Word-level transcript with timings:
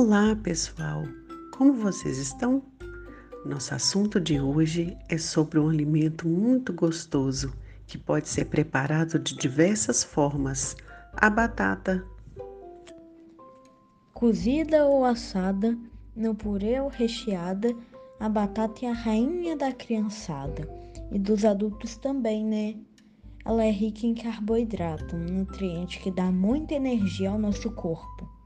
Olá, 0.00 0.36
pessoal! 0.36 1.02
Como 1.56 1.72
vocês 1.72 2.18
estão? 2.18 2.62
Nosso 3.44 3.74
assunto 3.74 4.20
de 4.20 4.40
hoje 4.40 4.96
é 5.08 5.18
sobre 5.18 5.58
um 5.58 5.68
alimento 5.68 6.28
muito 6.28 6.72
gostoso 6.72 7.52
que 7.84 7.98
pode 7.98 8.28
ser 8.28 8.44
preparado 8.44 9.18
de 9.18 9.34
diversas 9.36 10.04
formas: 10.04 10.76
a 11.12 11.28
batata. 11.28 12.06
Cozida 14.14 14.86
ou 14.86 15.04
assada, 15.04 15.76
no 16.14 16.32
purê 16.32 16.80
ou 16.80 16.86
recheada, 16.86 17.74
a 18.20 18.28
batata 18.28 18.86
é 18.86 18.90
a 18.90 18.92
rainha 18.92 19.56
da 19.56 19.72
criançada 19.72 20.62
e 21.10 21.18
dos 21.18 21.44
adultos 21.44 21.96
também, 21.96 22.44
né? 22.44 22.76
Ela 23.44 23.64
é 23.64 23.70
rica 23.72 24.06
em 24.06 24.14
carboidrato, 24.14 25.16
um 25.16 25.38
nutriente 25.40 25.98
que 25.98 26.12
dá 26.12 26.30
muita 26.30 26.74
energia 26.74 27.30
ao 27.30 27.38
nosso 27.38 27.68
corpo. 27.72 28.37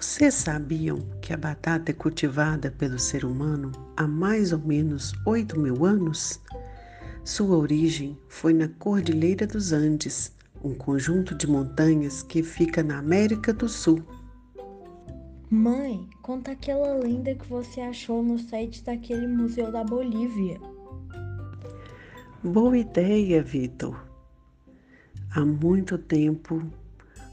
Vocês 0.00 0.32
sabiam 0.32 0.98
que 1.20 1.30
a 1.30 1.36
batata 1.36 1.90
é 1.90 1.94
cultivada 1.94 2.70
pelo 2.70 2.98
ser 2.98 3.22
humano 3.22 3.70
há 3.98 4.08
mais 4.08 4.50
ou 4.50 4.58
menos 4.58 5.12
8 5.26 5.60
mil 5.60 5.84
anos? 5.84 6.40
Sua 7.22 7.54
origem 7.58 8.18
foi 8.26 8.54
na 8.54 8.66
Cordilheira 8.66 9.46
dos 9.46 9.72
Andes, 9.72 10.34
um 10.64 10.72
conjunto 10.72 11.34
de 11.34 11.46
montanhas 11.46 12.22
que 12.22 12.42
fica 12.42 12.82
na 12.82 12.96
América 12.96 13.52
do 13.52 13.68
Sul. 13.68 14.02
Mãe, 15.50 16.08
conta 16.22 16.52
aquela 16.52 16.94
lenda 16.94 17.34
que 17.34 17.46
você 17.46 17.82
achou 17.82 18.22
no 18.22 18.38
site 18.38 18.82
daquele 18.82 19.26
Museu 19.26 19.70
da 19.70 19.84
Bolívia. 19.84 20.58
Boa 22.42 22.78
ideia, 22.78 23.42
Vitor. 23.42 24.02
Há 25.30 25.44
muito 25.44 25.98
tempo, 25.98 26.62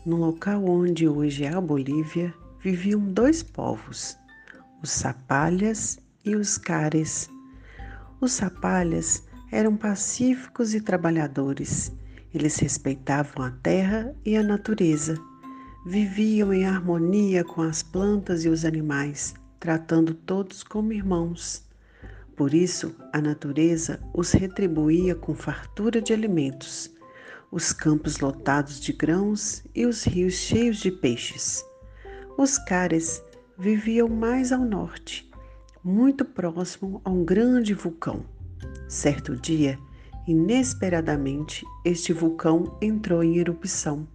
no 0.06 0.18
local 0.18 0.66
onde 0.66 1.08
hoje 1.08 1.45
é 1.45 1.54
a 1.54 1.62
Bolívia, 1.62 2.34
viviam 2.68 3.00
dois 3.00 3.42
povos, 3.42 4.18
os 4.84 4.90
Sapalhas 4.92 5.98
e 6.26 6.36
os 6.36 6.58
Cares. 6.58 7.30
Os 8.20 8.34
Sapalhas 8.34 9.23
eram 9.50 9.78
pacíficos 9.78 10.73
e 10.73 10.82
trabalhadores. 10.82 11.94
Eles 12.34 12.58
respeitavam 12.58 13.45
a 13.45 13.52
terra 13.52 14.14
e 14.26 14.36
a 14.36 14.44
natureza. 14.44 15.18
Viviam 15.86 16.54
em 16.54 16.66
harmonia 16.66 17.42
com 17.42 17.62
as 17.62 17.82
plantas 17.82 18.44
e 18.44 18.50
os 18.50 18.66
animais, 18.66 19.34
tratando 19.62 20.14
todos 20.14 20.62
como 20.62 20.92
irmãos. 20.92 21.66
Por 22.36 22.54
isso, 22.54 22.94
a 23.14 23.22
natureza 23.22 23.98
os 24.14 24.34
retribuía 24.34 25.16
com 25.16 25.34
fartura 25.34 26.02
de 26.02 26.12
alimentos, 26.12 26.92
os 27.50 27.72
campos 27.72 28.20
lotados 28.20 28.82
de 28.82 28.92
grãos 28.92 29.64
e 29.73 29.86
os 29.86 30.04
rios 30.04 30.34
cheios 30.34 30.80
de 30.80 30.92
peixes. 30.92 31.66
Os 32.38 32.60
Cares 32.60 33.24
viviam 33.58 34.08
mais 34.08 34.52
ao 34.52 34.64
norte, 34.64 35.28
muito 35.84 36.24
próximo 36.24 37.02
a 37.04 37.10
um 37.10 37.26
grande 37.26 37.74
vulcão. 37.74 38.24
Certo 38.88 39.36
dia, 39.36 39.80
inesperadamente, 40.28 41.66
este 41.84 42.14
vulcão 42.14 42.78
entrou 42.80 43.24
em 43.24 43.40
erupção, 43.40 44.08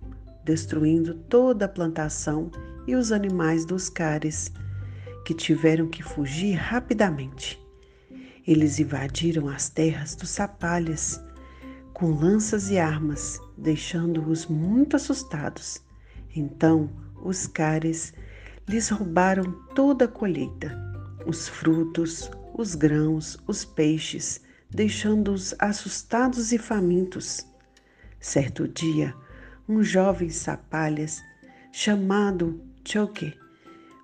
destruindo 0.45 1.15
toda 1.29 1.65
a 1.65 1.69
plantação 1.69 2.49
e 2.87 2.95
os 2.95 3.11
animais 3.11 3.65
dos 3.65 3.89
Cares, 3.89 4.53
que 5.27 5.35
tiveram 5.35 5.89
que 5.89 6.05
fugir 6.05 6.55
rapidamente. 6.55 7.61
Eles 8.47 8.79
invadiram 8.79 9.49
as 9.49 9.69
terras 9.69 10.15
dos 10.15 10.31
Sapalhas 10.31 11.21
com 11.93 12.13
lanças 12.13 12.71
e 12.71 12.79
armas, 12.79 13.41
deixando-os 13.59 14.47
muito 14.47 14.95
assustados. 14.95 15.83
Então, 16.37 16.89
os 17.23 17.47
cares 17.47 18.13
lhes 18.69 18.89
roubaram 18.89 19.53
toda 19.75 20.05
a 20.05 20.09
colheita, 20.09 20.77
os 21.27 21.49
frutos, 21.49 22.31
os 22.55 22.75
grãos, 22.75 23.39
os 23.47 23.65
peixes, 23.65 24.41
deixando-os 24.71 25.55
assustados 25.59 26.53
e 26.53 26.59
famintos. 26.59 27.47
Certo 28.21 28.69
dia, 28.69 29.15
um 29.69 29.83
jovem 29.83 30.29
sapalhas, 30.29 31.21
chamado 31.73 32.61
Choque, 32.85 33.35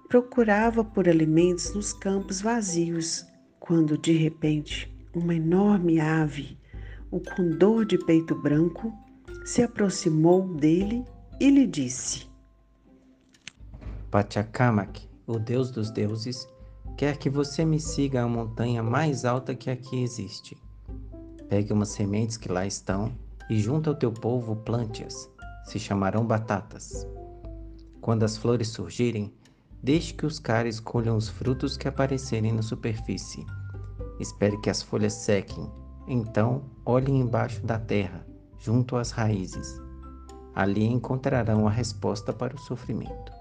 procurava 0.09 0.84
por 0.84 1.09
alimentos 1.09 1.75
nos 1.75 1.92
campos 1.92 2.41
vazios, 2.41 3.26
quando 3.59 3.98
de 3.98 4.12
repente 4.12 4.91
uma 5.15 5.34
enorme 5.34 6.00
ave, 6.00 6.59
o 7.10 7.21
condor 7.21 7.84
de 7.84 7.98
peito 7.98 8.34
branco, 8.34 8.92
se 9.44 9.62
aproximou 9.62 10.54
dele 10.54 11.04
e 11.41 11.50
lhe 11.50 11.66
disse: 11.66 12.26
Pachacamac, 14.10 15.06
o 15.26 15.38
deus 15.38 15.70
dos 15.70 15.91
deuses, 15.91 16.48
quer 16.96 17.19
que 17.19 17.28
você 17.28 17.62
me 17.62 17.78
siga 17.78 18.22
à 18.22 18.26
montanha 18.26 18.82
mais 18.82 19.26
alta 19.26 19.54
que 19.54 19.69
aqui 19.69 20.02
existe. 20.02 20.56
Pegue 21.46 21.74
umas 21.74 21.91
sementes 21.91 22.38
que 22.38 22.50
lá 22.50 22.66
estão 22.66 23.12
e 23.50 23.58
junto 23.58 23.91
ao 23.91 23.97
teu 23.97 24.10
povo 24.10 24.56
plante-as. 24.56 25.30
Se 25.66 25.78
chamarão 25.78 26.26
batatas. 26.26 27.06
Quando 28.00 28.22
as 28.22 28.38
flores 28.38 28.68
surgirem, 28.68 29.30
deixe 29.82 30.14
que 30.14 30.24
os 30.24 30.38
caras 30.38 30.80
colham 30.80 31.14
os 31.14 31.28
frutos 31.28 31.76
que 31.76 31.86
aparecerem 31.86 32.52
na 32.52 32.62
superfície. 32.62 33.44
Espere 34.18 34.58
que 34.62 34.70
as 34.70 34.82
folhas 34.82 35.12
sequem. 35.12 35.70
Então, 36.06 36.62
olhem 36.86 37.20
embaixo 37.20 37.60
da 37.62 37.78
terra, 37.78 38.26
junto 38.58 38.97
às 38.97 39.10
raízes. 39.10 39.78
Ali 40.54 40.86
encontrarão 40.86 41.68
a 41.68 41.70
resposta 41.70 42.32
para 42.32 42.56
o 42.56 42.58
sofrimento. 42.58 43.38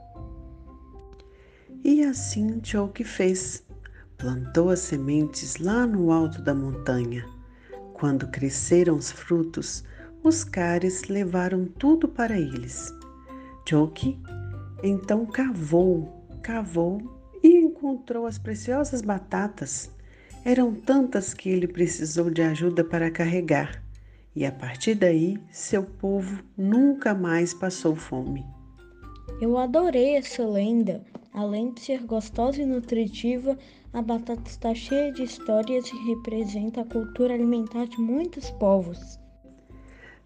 E 1.88 2.04
assim 2.04 2.60
Choke 2.62 3.06
fez. 3.06 3.64
Plantou 4.18 4.70
as 4.72 4.80
sementes 4.80 5.56
lá 5.56 5.88
no 5.88 6.12
alto 6.12 6.42
da 6.42 6.54
montanha. 6.54 7.26
Quando 7.94 8.28
cresceram 8.28 8.98
os 8.98 9.10
frutos, 9.10 9.86
os 10.22 10.44
cares 10.44 11.04
levaram 11.04 11.64
tudo 11.64 12.10
para 12.10 12.38
eles. 12.38 12.94
Choke 13.66 14.20
então 14.84 15.26
cavou, 15.26 16.28
cavou 16.44 17.02
e 17.42 17.56
encontrou 17.56 18.26
as 18.26 18.38
preciosas 18.38 19.02
batatas. 19.02 19.90
Eram 20.44 20.76
tantas 20.76 21.34
que 21.34 21.48
ele 21.48 21.70
precisou 21.70 22.30
de 22.30 22.42
ajuda 22.42 22.84
para 22.84 23.10
carregar, 23.10 23.82
e 24.36 24.46
a 24.46 24.52
partir 24.52 24.94
daí 24.94 25.40
seu 25.50 25.84
povo 25.84 26.44
nunca 26.58 27.16
mais 27.16 27.54
passou 27.54 27.96
fome. 27.96 28.46
Eu 29.40 29.58
adorei 29.58 30.18
essa 30.18 30.46
lenda. 30.46 31.02
Além 31.38 31.72
de 31.72 31.82
ser 31.82 32.02
gostosa 32.02 32.64
e 32.64 32.66
nutritiva, 32.66 33.56
a 33.94 34.02
batata 34.02 34.50
está 34.50 34.74
cheia 34.74 35.12
de 35.12 35.22
histórias 35.22 35.88
e 35.88 36.08
representa 36.08 36.82
a 36.82 36.84
cultura 36.84 37.36
alimentar 37.36 37.86
de 37.86 38.02
muitos 38.02 38.50
povos. 38.50 39.20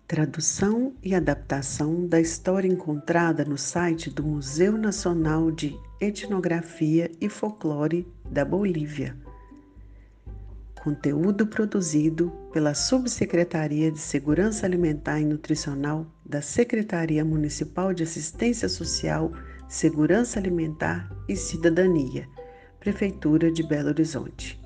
Tradução 0.08 0.94
e 1.04 1.14
adaptação 1.14 2.08
da 2.08 2.18
história 2.18 2.70
encontrada 2.70 3.44
no 3.44 3.58
site 3.58 4.10
do 4.10 4.24
Museu 4.24 4.78
Nacional 4.78 5.52
de 5.52 5.78
Etnografia 6.00 7.12
e 7.20 7.28
Folclore 7.28 8.08
da 8.32 8.46
Bolívia. 8.46 9.14
Conteúdo 10.82 11.46
produzido 11.46 12.32
pela 12.54 12.74
Subsecretaria 12.74 13.92
de 13.92 14.00
Segurança 14.00 14.66
Alimentar 14.66 15.20
e 15.20 15.26
Nutricional 15.26 16.08
da 16.26 16.42
Secretaria 16.42 17.26
Municipal 17.26 17.94
de 17.94 18.04
Assistência 18.04 18.70
Social 18.70 19.34
Segurança 19.72 20.38
Alimentar 20.38 21.10
e 21.30 21.36
Cidadania, 21.38 22.28
Prefeitura 22.78 23.50
de 23.50 23.64
Belo 23.64 23.88
Horizonte. 23.88 24.61